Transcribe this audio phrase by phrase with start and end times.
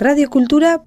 [0.00, 0.78] Radio Cultura.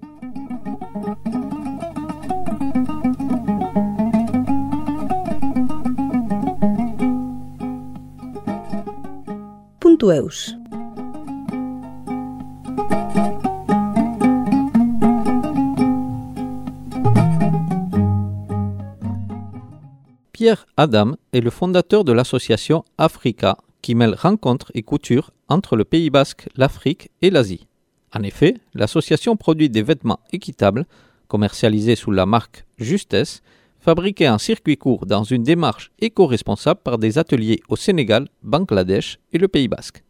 [20.32, 25.84] Pierre Adam est le fondateur de l'association Africa qui mêle rencontres et couture entre le
[25.84, 27.68] Pays basque, l'Afrique et l'Asie.
[28.14, 30.86] En effet, l'association produit des vêtements équitables,
[31.28, 33.42] commercialisés sous la marque Justesse,
[33.80, 39.38] fabriqués en circuit court dans une démarche éco-responsable par des ateliers au Sénégal, Bangladesh et
[39.38, 40.04] le Pays basque.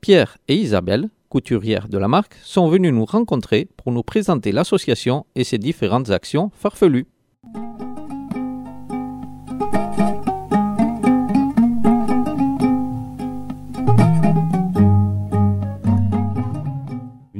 [0.00, 5.26] Pierre et Isabelle, couturières de la marque, sont venus nous rencontrer pour nous présenter l'association
[5.34, 7.06] et ses différentes actions farfelues.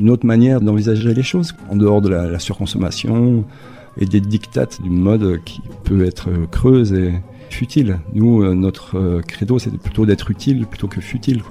[0.01, 3.45] Une autre manière d'envisager les choses, en dehors de la, surconsommation
[3.99, 7.13] et des dictates d'une mode qui peut être creuse et
[7.51, 7.99] futile.
[8.15, 11.43] Nous, euh, notre euh, credo, c'est plutôt d'être utile plutôt que futile.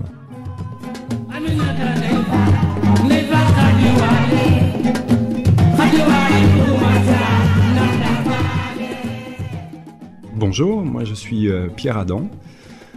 [10.36, 12.28] Bonjour, moi je suis euh, Pierre Adam.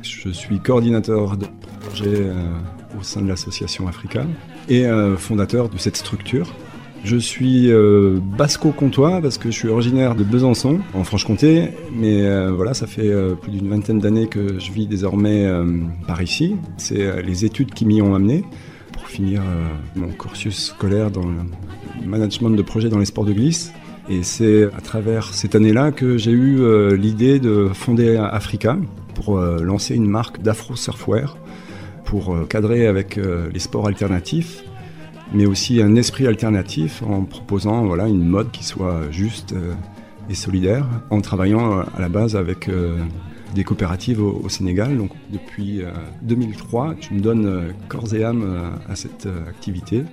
[0.00, 1.47] Je suis coordinateur de
[1.80, 2.33] projet
[2.98, 4.25] au sein de l'association Africa
[4.68, 6.55] et euh, fondateur de cette structure.
[7.05, 12.52] Je suis euh, basco-comtois parce que je suis originaire de Besançon, en Franche-Comté, mais euh,
[12.52, 15.50] voilà, ça fait plus d'une vingtaine d'années que je vis désormais
[16.06, 16.56] par ici.
[16.77, 18.44] C'est les études qui m'y ont amené
[18.92, 19.42] pour finir
[19.96, 23.72] mon cursus scolaire dans le management de projets dans les sports de glisse.
[24.08, 28.77] Et c'est à travers cette année-là que j'ai eu l'idée de fonder Africa
[29.16, 31.36] pour lancer une marque d'afro-surfwear
[32.12, 34.64] pour euh, cadrer avec euh, les sports alternatifs,
[35.32, 39.72] mais aussi un esprit alternatif en proposant voilà, une mode qui soit juste euh,
[40.28, 42.70] et solidaire, en travaillant à la base avec
[43.56, 44.96] des coopératives au, Sénégal.
[44.96, 45.83] Donc depuis
[46.22, 50.05] 2003, je me donne corps et âme à cette activité.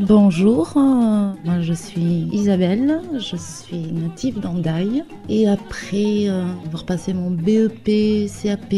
[0.00, 7.12] Bonjour, euh, moi je suis Isabelle, je suis native d'Andaï et après euh, avoir passé
[7.12, 8.76] mon BEP, CAP,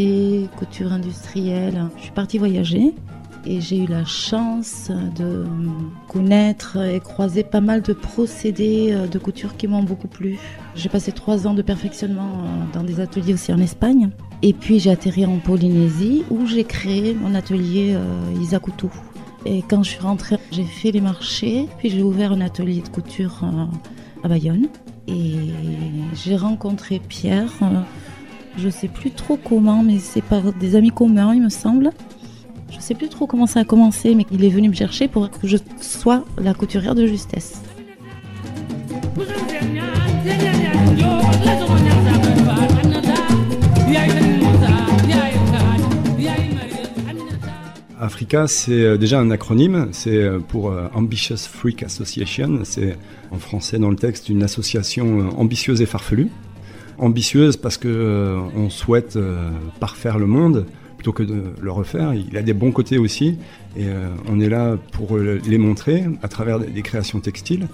[0.57, 2.95] couture industrielle, je suis partie voyager
[3.45, 5.45] et j'ai eu la chance de
[6.09, 10.39] connaître et croiser pas mal de procédés euh, de couture qui m'ont beaucoup plu.
[10.75, 14.09] J'ai passé trois ans de perfectionnement dans des ateliers aussi en Espagne
[14.41, 17.95] et puis j'ai atterri en Polynésie où j'ai créé mon atelier
[18.41, 18.87] Isakutu.
[19.47, 22.89] Et quand je suis rentrée, j'ai fait les marchés, puis j'ai ouvert un atelier de
[22.89, 23.65] couture euh,
[24.25, 24.69] à Bayonne.
[25.09, 25.51] Et
[26.15, 27.81] j'ai rencontré Pierre, euh,
[28.59, 31.91] je ne sais plus trop comment, mais c'est par des amis communs, il me semble.
[32.71, 35.09] Je ne sais plus trop comment ça a commencé, mais il est venu me chercher
[35.09, 37.63] pour que je sois la couturière de justesse.
[48.01, 52.97] Africa, c'est euh, déjà un acronyme, c'est euh, pour euh, Ambitious Freak Association, c'est
[53.31, 56.29] en français dans le texte une association ambitieuse et farfelue.
[56.99, 59.19] Ambitieuse parce que on souhaite
[59.79, 60.67] parfaire le monde
[60.99, 62.13] plutôt que de le refaire.
[62.13, 63.39] Il a des bons côtés aussi
[63.79, 63.87] et
[64.29, 67.69] on est là pour les montrer à travers des créations textiles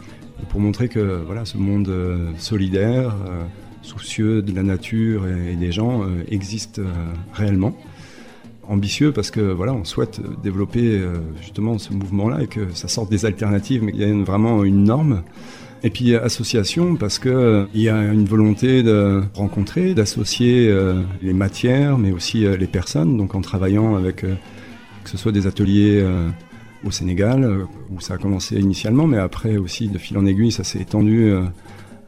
[0.51, 1.93] pour montrer que voilà ce monde
[2.39, 3.17] solidaire,
[3.83, 6.81] soucieux de la nature et des gens existe
[7.33, 7.77] réellement
[8.69, 13.11] ambitieux parce que voilà, on souhaite développer euh, justement ce mouvement-là et que ça sorte
[13.11, 15.23] des alternatives, mais il y a vraiment une norme.
[15.83, 21.03] Et puis association parce que euh, il y a une volonté de rencontrer, d'associer euh,
[21.23, 23.17] les matières, mais aussi les personnes.
[23.17, 26.05] Donc en travaillant avec que ce soit des ateliers
[26.85, 30.65] au Sénégal où ça a commencé initialement, mais après aussi de fil en aiguille, ça
[30.65, 31.33] s'est étendu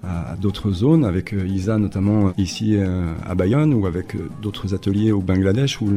[0.02, 2.76] à, d'autres zones, avec ISA notamment ici
[3.26, 5.90] à Bayonne ou avec d'autres ateliers au Bangladesh où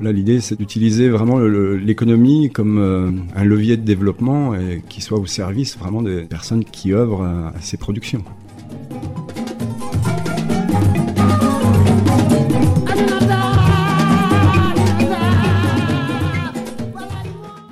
[0.00, 5.18] Là, l'idée, c'est d'utiliser vraiment l'économie comme euh, un levier de développement et qui soit
[5.18, 8.22] au service vraiment des personnes qui œuvrent à, ces productions.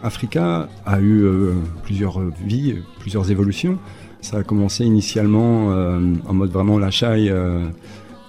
[0.02, 1.52] Africa a eu euh,
[1.84, 3.78] plusieurs vies, plusieurs évolutions.
[4.26, 7.30] Ça a commencé initialement euh, en mode vraiment l'achat et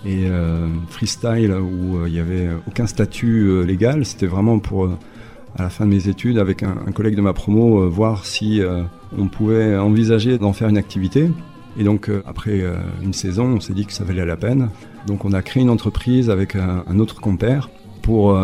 [0.05, 4.05] euh, freestyle où euh, il n'y avait aucun statut euh, légal.
[4.05, 4.85] C'était vraiment pour,
[5.57, 8.61] à la fin de mes études, avec un, collègue de ma promo, voir si
[9.17, 11.31] on pouvait envisager d'en faire une activité.
[11.79, 12.63] Et donc après
[13.01, 14.69] une saison, on s'est dit que ça valait la peine.
[15.07, 17.71] Donc on a créé une entreprise avec un, autre compère
[18.03, 18.39] pour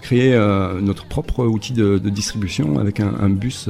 [0.00, 0.38] créer
[0.80, 3.68] notre propre outil de, distribution avec un, bus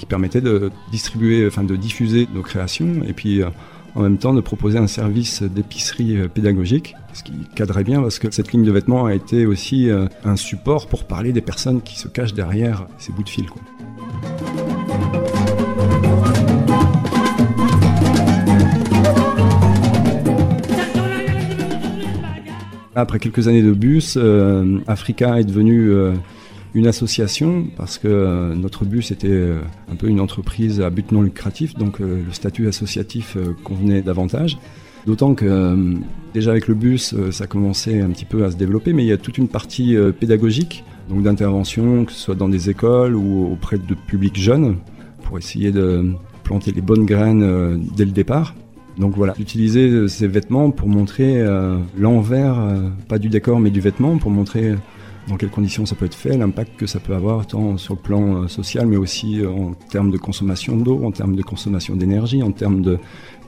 [0.00, 3.42] qui permettait de distribuer, enfin de diffuser nos créations et puis
[3.94, 8.18] en même temps de proposer un service d'épicerie euh, pédagogique, ce qui cadrait bien parce
[8.18, 11.82] que cette ligne de vêtements a été aussi euh, un support pour parler des personnes
[11.82, 13.46] qui se cachent derrière ces bouts de fil.
[22.94, 25.90] Après quelques années de bus, euh, Africa est devenu
[26.74, 31.10] une association parce que euh, notre bus était euh, un peu une entreprise à but
[31.12, 34.58] non lucratif, donc euh, le statut associatif convenait davantage.
[35.06, 35.94] D'autant que
[36.34, 39.12] déjà avec le bus, ça commençait un petit peu à se développer, mais il y
[39.12, 43.78] a toute une partie pédagogique, donc d'intervention, que ce soit dans des écoles ou auprès
[43.78, 44.76] de publics jeunes,
[45.22, 46.12] pour essayer de
[46.44, 48.54] planter les bonnes graines dès le départ.
[48.98, 51.42] Donc voilà, utiliser ces vêtements pour montrer
[51.98, 52.62] l'envers,
[53.08, 54.74] pas du décor mais du vêtement, pour montrer
[55.28, 58.00] dans quelles conditions ça peut être fait, l'impact que ça peut avoir tant sur le
[58.00, 61.96] plan euh, social, mais aussi euh, en termes de consommation d'eau, en termes de consommation
[61.96, 62.98] d'énergie, en termes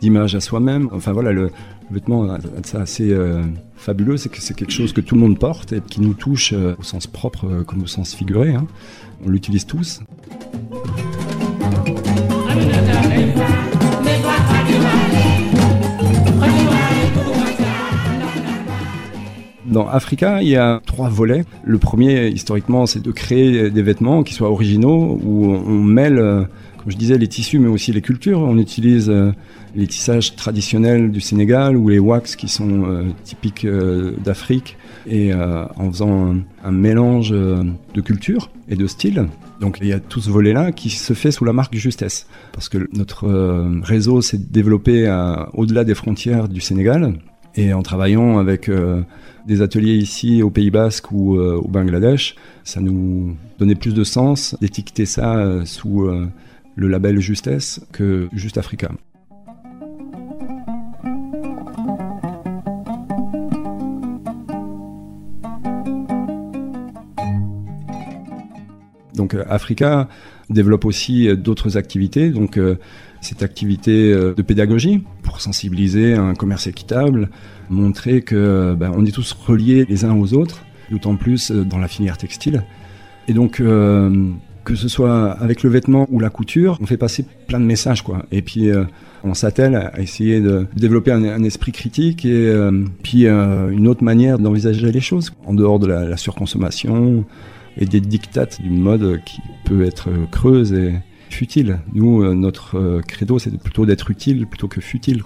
[0.00, 0.88] d'image à soi-même.
[0.92, 1.50] Enfin voilà, le,
[1.90, 3.42] vêtement a ça assez euh,
[3.76, 6.52] fabuleux, c'est que c'est quelque chose que tout le monde porte et qui nous touche
[6.52, 8.54] au sens propre comme au sens figuré.
[8.54, 8.66] Hein.
[9.24, 10.00] On l'utilise tous.
[19.72, 21.46] Dans Africa, il y a trois volets.
[21.64, 26.42] Le premier, historiquement, c'est de créer des vêtements qui soient originaux, où on mêle, euh,
[26.76, 28.40] comme je disais, les tissus, mais aussi les cultures.
[28.40, 29.32] On utilise euh,
[29.74, 33.66] les tissages traditionnels du Sénégal ou les wax qui sont euh, typiques
[34.22, 34.76] d'Afrique,
[35.06, 39.26] et en faisant un, mélange de cultures et de styles.
[39.60, 42.68] Donc il y a tout ce volet-là qui se fait sous la marque Justesse, parce
[42.68, 43.26] que notre
[43.82, 45.10] réseau s'est développé
[45.54, 47.14] au-delà des frontières du Sénégal.
[47.54, 48.68] Et en travaillant avec
[49.46, 54.04] des ateliers ici au Pays Basque ou euh, au Bangladesh, ça nous donnait plus de
[54.04, 56.28] sens d'étiqueter ça euh, sous euh,
[56.76, 58.90] le label Justesse que Juste Africa.
[69.22, 70.08] Donc Africa
[70.50, 72.30] développe aussi d'autres activités.
[72.30, 72.58] Donc
[73.20, 77.30] cette activité de pédagogie pour sensibiliser un commerce équitable,
[77.70, 81.78] montrer que ben, on est tous reliés les uns aux autres, d'autant plus euh, dans
[81.78, 82.64] la filière textile.
[83.28, 84.30] Et donc euh,
[84.64, 88.02] que ce soit avec le vêtement ou la couture, on fait passer plein de messages
[88.02, 88.26] quoi.
[88.32, 88.84] Et puis euh,
[89.24, 92.52] on s'attelle à essayer de développer un, esprit critique et
[93.04, 97.24] puis une autre manière d'envisager les choses en dehors de la surconsommation
[97.76, 100.94] et des dictates d'une mode qui peut être creuse et
[101.30, 101.78] futile.
[101.94, 105.22] Nous, notre credo, c'est plutôt d'être utile plutôt que futile.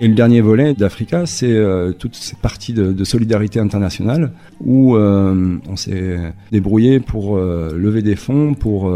[0.00, 5.56] Et le dernier volet d'Africa, c'est euh, toute cette partie de, solidarité internationale où euh,
[5.68, 6.18] on s'est
[6.52, 8.92] débrouillé pour euh, lever des fonds, pour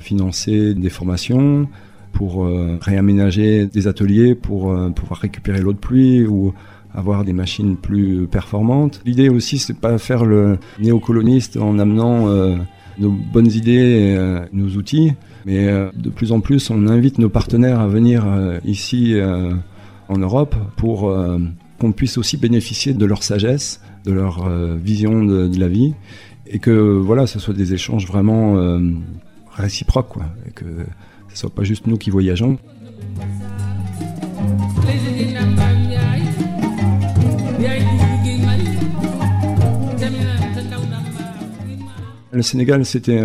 [0.00, 1.68] financer des formations,
[2.12, 2.48] pour
[2.80, 6.52] réaménager des ateliers, pour pouvoir récupérer l'eau de pluie ou
[6.94, 9.00] avoir des machines plus performantes.
[9.04, 12.26] L'idée aussi, c'est pas faire le néocoloniste en amenant
[12.98, 15.12] nos bonnes idées, et, nos outils,
[15.46, 18.26] mais de plus en plus, on invite nos partenaires à venir
[18.64, 19.16] ici
[20.08, 21.38] en Europe pour euh,
[21.78, 25.94] qu'on puisse aussi bénéficier de leur sagesse, de leur euh, vision de, la vie,
[26.46, 28.80] et que voilà, ce soit des échanges vraiment euh,
[29.52, 30.24] réciproques, quoi,
[31.38, 32.58] ce soit pas juste nous qui voyageons.
[42.32, 43.20] Le Sénégal, c'était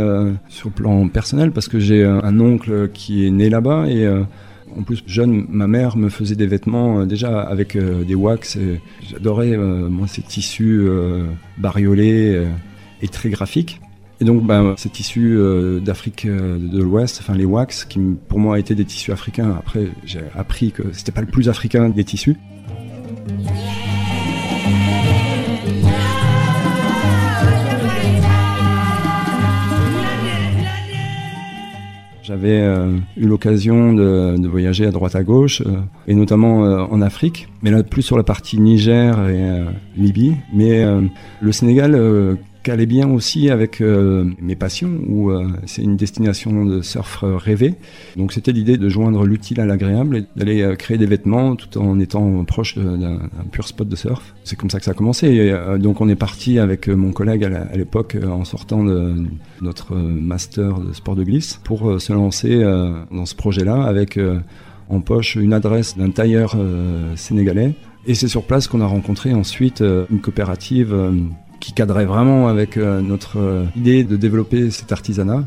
[0.47, 4.07] sur le plan personnel parce que j'ai un oncle qui est né là-bas et
[4.77, 8.57] en plus, jeune, ma mère me faisait des vêtements euh, déjà avec euh, des wax.
[9.09, 10.87] J'adorais, euh, ces tissus
[11.57, 12.45] bariolés
[13.01, 13.79] et très graphiques.
[14.21, 15.37] Et donc, ben, ces tissus
[15.81, 19.55] d'Afrique de l'Ouest, enfin les wax, qui pour moi étaient des tissus africains.
[19.57, 22.37] Après, j'ai appris que c'était pas le plus africain des tissus.
[32.23, 37.01] J'avais euh, eu l'occasion de, voyager à droite à gauche, euh, et notamment euh, en
[37.01, 39.65] Afrique, mais là plus sur la partie Niger et
[39.97, 40.35] Libye.
[40.53, 40.85] Mais
[41.41, 41.99] le Sénégal,
[42.63, 47.75] calait bien aussi avec euh, mes passions, où euh, c'est une destination de surf rêvé.
[48.15, 51.77] Donc c'était l'idée de joindre l'utile à l'agréable et d'aller euh, créer des vêtements tout
[51.77, 53.19] en étant proche d'un
[53.51, 54.33] pur spot de surf.
[54.45, 55.53] C'est comme ça que ça a commencé.
[55.77, 59.15] Donc on est parti avec mon collègue à l'époque en sortant de
[59.61, 62.61] notre master de sport de glisse pour se lancer
[63.11, 64.19] dans ce projet-là avec
[64.89, 66.55] en poche une adresse d'un tailleur
[67.15, 67.73] sénégalais.
[68.05, 70.95] Et c'est sur place qu'on a rencontré ensuite une coopérative
[71.63, 75.45] qui cadrait vraiment avec euh, notre euh, idée de développer cet artisanat.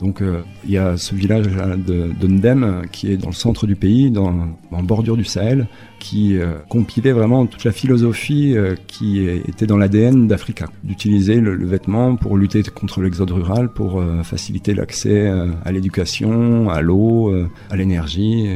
[0.00, 3.66] Donc euh, il y a ce village de, de, Ndem qui est dans le centre
[3.66, 5.66] du pays, dans, en bordure du Sahel,
[5.98, 8.56] qui compilait vraiment toute la philosophie
[8.86, 14.72] qui était dans l'ADN d'Africa, d'utiliser le, vêtement pour lutter contre l'exode rural, pour faciliter
[14.72, 15.28] l'accès
[15.64, 17.34] à l'éducation, à l'eau,
[17.68, 18.48] à l'énergie,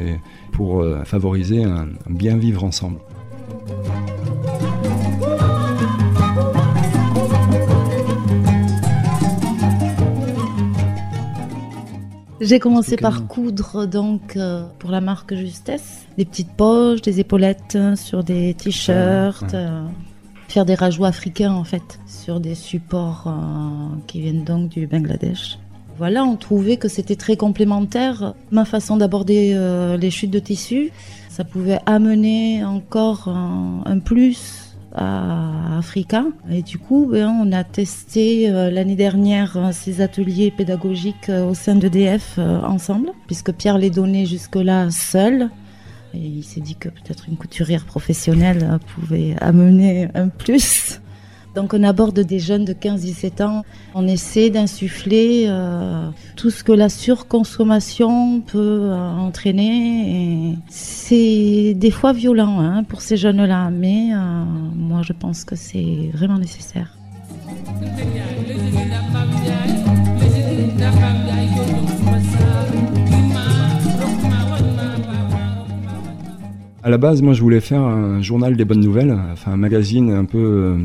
[0.53, 2.99] pour favoriser un bien vivre ensemble.
[12.43, 17.79] J'ai commencé par coudre donc euh, pour la marque Justesse des petites poches, des épaulettes
[17.95, 19.87] sur des t-shirts, euh,
[20.49, 25.61] faire des rajouts africains en fait sur des supports euh, qui viennent donc du Bangladesh.
[25.99, 28.35] Voilà, on trouvait que c'était très complémentaire.
[28.51, 29.57] Ma façon d'aborder
[30.01, 30.91] les chutes de tissu,
[31.29, 34.62] ça pouvait amener encore un plus
[34.95, 36.25] à Africa.
[36.51, 41.49] Et du coup, ben, on a testé euh, l'année dernière euh, ces ateliers pédagogiques euh,
[41.49, 45.51] au sein d'EDF ensemble, puisque Pierre les donnait jusque-là seul.
[46.15, 51.02] Et il s'est dit que peut-être une couturière professionnelle pouvait amener un plus.
[51.55, 53.65] Donc on aborde des jeunes de 15-17 ans.
[53.95, 60.57] On essaie d'insuffler euh, tout ce que la surconsommation peut euh, entraîner.
[60.71, 64.45] C'est des fois violent hein, pour ces jeunes-là, mais euh,
[64.75, 66.97] moi je pense que c'est vraiment nécessaire.
[76.85, 80.11] À la base, moi, je voulais faire un journal des bonnes nouvelles, enfin un magazine
[80.11, 80.77] un peu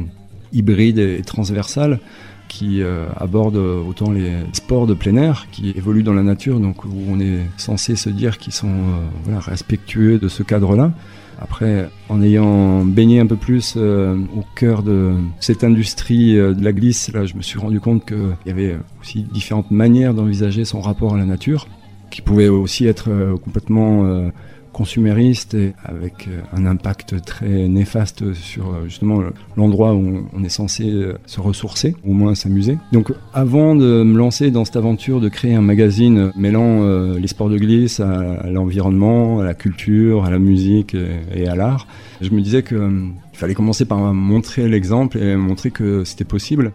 [0.54, 2.00] hybride et transversale
[2.48, 6.86] qui euh, aborde autant les sports de plein air qui évoluent dans la nature, donc
[6.86, 10.92] où on est censé se dire qu'ils sont euh, respectueux de ce cadre-là.
[11.40, 16.74] Après, en ayant baigné un peu plus euh, au cœur de cette industrie de la
[16.74, 20.82] glisse, là, je me suis rendu compte qu'il y avait aussi différentes manières d'envisager son
[20.82, 21.68] rapport à la nature,
[22.10, 23.10] qui pouvaient aussi être
[23.44, 24.32] complètement
[24.78, 29.24] consumériste et avec euh, un impact très néfaste sur euh, justement
[29.56, 32.78] l'endroit où on est censé euh, se ressourcer, au moins s'amuser.
[32.92, 36.68] Donc avant de me lancer dans cette aventure de créer un magazine mêlant
[37.16, 40.96] les sports de glisse à, l'environnement, à la culture, à la musique
[41.34, 41.88] et, à l'art,
[42.22, 46.74] je me disais qu'il fallait commencer par montrer l'exemple et montrer que c'était possible.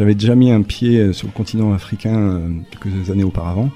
[0.00, 3.68] J'avais déjà mis un pied euh, sur le continent africain euh, quelques années auparavant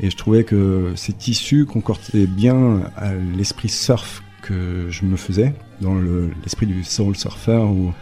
[0.00, 5.52] et je trouvais que ces tissus concordaient bien à l'esprit surf que je me faisais,
[5.82, 5.94] dans
[6.42, 7.92] l'esprit du soul surfer ou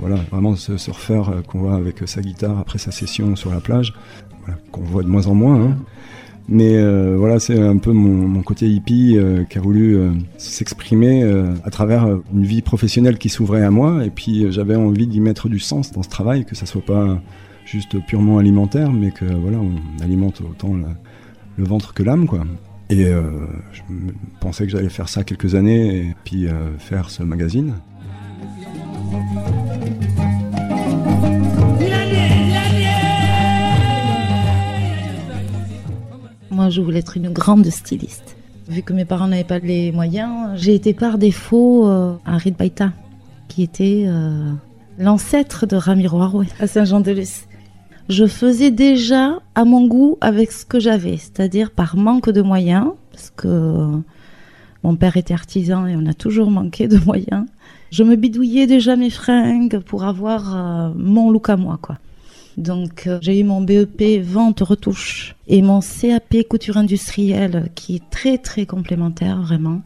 [0.00, 3.60] voilà, vraiment ce surfeur euh, qu'on voit avec sa guitare après sa session sur la
[3.60, 3.94] plage,
[4.70, 5.62] qu'on voit de moins en moins.
[5.62, 5.78] Hein.
[6.48, 11.24] Mais euh, voilà, c'est un peu mon, côté hippie euh, qui a voulu euh, s'exprimer
[11.64, 14.04] à travers une vie professionnelle qui s'ouvrait à moi.
[14.04, 17.20] Et puis j'avais envie d'y mettre du sens dans ce travail, que ça soit pas
[17.64, 22.44] juste purement alimentaire, mais que voilà, on alimente autant le ventre que l'âme, quoi.
[22.90, 23.80] Et je
[24.40, 26.46] pensais que j'allais faire ça quelques années et puis
[26.78, 27.74] faire ce magazine.
[36.54, 38.36] Moi, je voulais être une grande styliste.
[38.68, 42.38] Vu que mes parents n'avaient pas les moyens, j'ai été par défaut euh, à
[43.48, 44.52] qui était euh,
[44.96, 47.46] l'ancêtre de Ramiro Arouet à Saint-Jean-de-Luz.
[48.08, 52.90] Je faisais déjà à mon goût avec ce que j'avais, c'est-à-dire par manque de moyens,
[53.10, 53.90] parce que
[54.84, 57.46] mon père était artisan et on a toujours manqué de moyens.
[57.90, 61.98] Je me bidouillais déjà mes fringues pour avoir euh, mon look à moi, quoi.
[62.56, 68.10] Donc euh, j'ai eu mon BEP vente retouche et mon CAP couture industrielle qui est
[68.10, 69.82] très très complémentaire vraiment.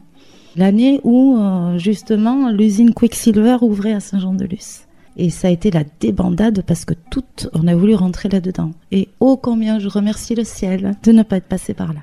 [0.55, 4.81] L'année où euh, justement l'usine Quicksilver ouvrait à Saint-Jean-de-Luz.
[5.17, 7.23] Et ça a été la débandade parce que tout,
[7.53, 8.71] on a voulu rentrer là-dedans.
[8.91, 12.01] Et oh combien je remercie le ciel de ne pas être passé par là.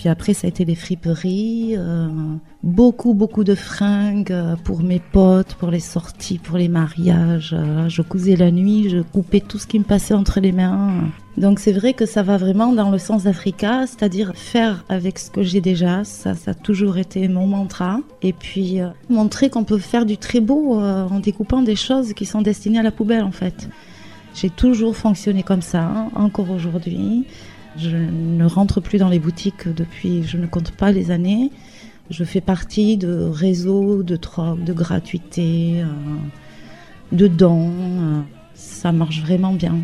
[0.00, 2.08] Puis après, ça a été les friperies, euh,
[2.62, 7.54] beaucoup, beaucoup de fringues euh, pour mes potes, pour les sorties, pour les mariages.
[7.54, 11.10] Euh, je cousais la nuit, je coupais tout ce qui me passait entre les mains.
[11.36, 15.30] Donc c'est vrai que ça va vraiment dans le sens d'Africa, c'est-à-dire faire avec ce
[15.30, 16.02] que j'ai déjà.
[16.04, 18.00] Ça, ça a toujours été mon mantra.
[18.22, 18.78] Et puis
[19.10, 22.82] montrer qu'on peut faire du très beau en découpant des choses qui sont destinées à
[22.82, 23.68] la poubelle en fait.
[24.34, 27.26] J'ai toujours fonctionné comme ça, hein, encore aujourd'hui.
[27.76, 31.50] Je ne rentre plus dans les boutiques depuis, je ne compte pas les années.
[32.10, 35.86] Je fais partie de réseaux de troc, de gratuité, euh,
[37.12, 37.70] de dons.
[37.70, 38.20] Euh,
[38.54, 39.76] ça marche vraiment bien.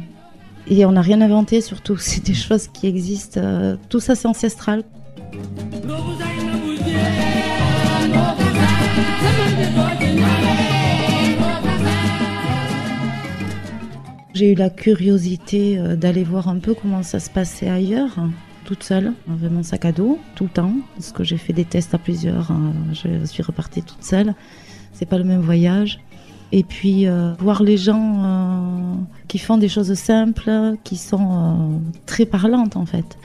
[0.66, 3.40] Et on n'a rien inventé surtout, c'est des choses qui existent.
[3.43, 4.83] Euh, tout ça c'est ancestral.
[14.37, 18.19] J'ai eu la curiosité euh, d'aller voir un peu comment ça se passait ailleurs,
[18.66, 20.75] toute seule, avec mon sac à dos, tout le temps.
[20.95, 22.75] Parce que j'ai fait des tests à plusieurs, hein.
[22.93, 24.35] je suis repartie toute seule.
[24.93, 26.00] C'est pas le même voyage.
[26.52, 28.95] Et puis euh, voir les gens euh,
[29.26, 33.16] qui font des choses simples, qui sont très parlantes en fait.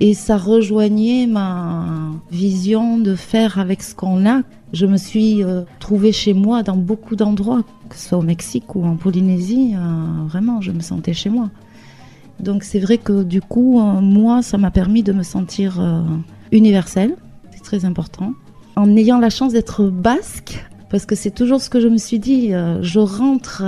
[0.00, 4.42] Et ça rejoignait ma vision de faire avec ce qu'on a.
[4.72, 5.42] Je me suis
[5.78, 10.26] trouvée chez moi dans beaucoup d'endroits que ce soit au Mexique ou en Polynésie, euh,
[10.26, 11.50] vraiment, je me sentais chez moi.
[12.38, 16.02] Donc c'est vrai que du coup, euh, moi, ça m'a permis de me sentir euh,
[16.52, 17.16] universelle,
[17.50, 18.32] c'est très important.
[18.76, 22.18] En ayant la chance d'être basque, parce que c'est toujours ce que je me suis
[22.18, 23.62] dit, je rentre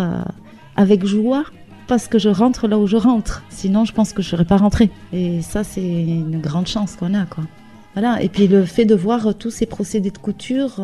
[0.77, 1.45] avec joie
[1.93, 3.43] parce que je rentre là où je rentre.
[3.51, 4.89] Sinon, je pense que je serais pas rentrée.
[5.13, 7.45] Et ça, c'est une grande chance qu'on a, quoi.
[7.93, 8.23] Voilà.
[8.23, 10.81] Et puis le fait de voir tous ces procédés de couture,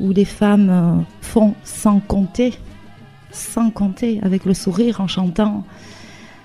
[0.00, 2.52] où les femmes euh, font sans compter,
[3.30, 5.64] sans compter, avec le sourire, en chantant.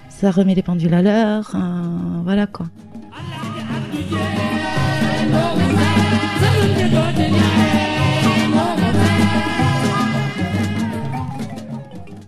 [0.07, 2.67] Ça remet les pendules à l'heure, euh, voilà quoi.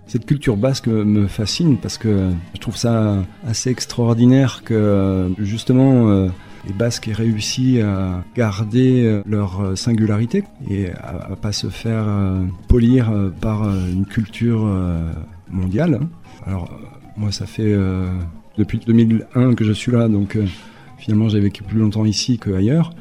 [0.10, 6.30] Cette culture basque me fascine parce que je trouve ça assez extraordinaire que justement euh,
[6.66, 12.08] les Basques aient réussi à garder euh, leur euh, singularité et à, pas se faire
[12.68, 14.68] polir par une culture
[15.52, 16.00] mondiale.
[16.48, 16.76] Alors
[17.16, 17.78] moi ça fait
[18.58, 20.40] depuis 2001 que je suis là, donc
[20.98, 22.96] finalement j'ai vécu plus longtemps ici qu'ailleurs.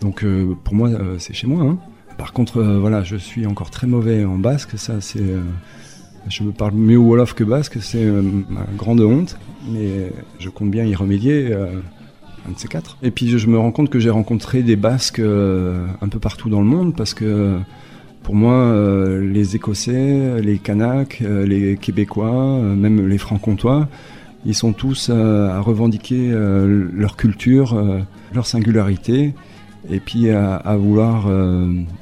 [0.00, 0.24] Donc
[0.64, 0.88] pour moi
[1.18, 1.62] c'est chez moi.
[1.62, 1.78] Hein.
[2.16, 5.34] Par contre voilà je suis encore très mauvais en basque, ça c'est
[6.28, 9.38] je me parle mieux wolof que basque, c'est ma grande honte,
[9.70, 11.54] mais je compte bien y remédier
[12.46, 12.96] un de ces quatre.
[13.02, 16.48] Et puis je me rends compte que j'ai rencontré des Basques euh, un peu partout
[16.48, 17.58] dans le monde parce que
[18.22, 23.88] pour moi, euh, les Écossais, les Kanaks, euh, les Québécois, même les Francs-Comtois,
[24.46, 27.82] ils sont tous à revendiquer leur culture,
[28.34, 29.32] leur singularité,
[29.90, 31.30] et puis à, vouloir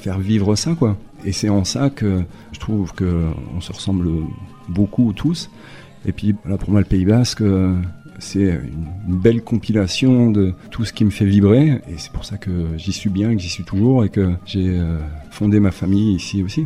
[0.01, 0.97] faire vivre ça, quoi.
[1.25, 4.09] Et c'est en ça que je trouve qu'on se ressemble
[4.69, 5.51] beaucoup tous.
[6.05, 7.43] Et puis pour moi, le Pays Basque,
[8.23, 8.61] c'est
[9.09, 12.69] une belle compilation de tout ce qui me fait vibrer et c'est pour ça que
[12.77, 14.99] j'y suis bien, que j'y suis toujours et que j'ai euh,
[15.31, 16.65] fondé ma famille ici aussi.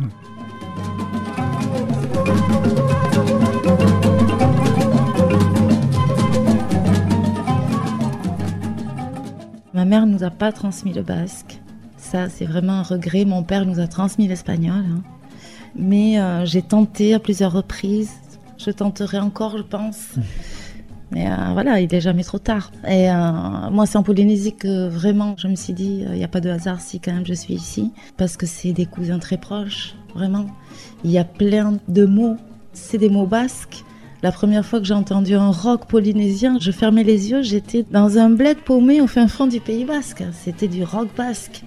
[9.73, 11.59] Ma mère nous a pas transmis le basque.
[12.09, 13.25] Ça, c'est vraiment un regret.
[13.25, 14.85] Mon père nous a transmis l'espagnol.
[14.89, 15.01] Hein.
[15.75, 18.13] Mais euh, j'ai tenté à plusieurs reprises.
[18.57, 20.13] Je tenterai encore, je pense.
[21.11, 22.71] Mais euh, voilà, il n'est jamais trop tard.
[22.87, 26.29] Et euh, moi, c'est en Polynésie que vraiment, je me suis dit, il n'y a
[26.29, 27.91] pas de hasard si quand même je suis ici.
[28.15, 30.47] Parce que c'est des cousins très proches, vraiment.
[31.03, 32.37] Il y a plein de mots.
[32.71, 33.83] C'est des mots basques.
[34.23, 38.17] La première fois que j'ai entendu un rock polynésien, je fermais les yeux, j'étais dans
[38.17, 40.23] un bled paumé au fin fond du Pays Basque.
[40.33, 41.63] C'était du rock basque.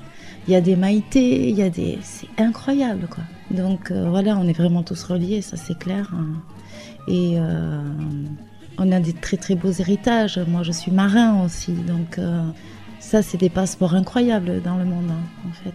[0.48, 1.98] Il y a des maïtés, il y a des...
[2.02, 3.22] C'est incroyable, quoi.
[3.50, 6.10] Donc voilà, on est vraiment tous reliés, ça c'est clair.
[6.12, 6.42] Hein.
[7.08, 7.38] Et
[8.80, 10.40] on a des très très beaux héritages.
[10.48, 12.42] Moi, je suis marin aussi, donc euh,
[12.98, 15.74] ça, c'est des passeports incroyables dans le monde, hein, en fait.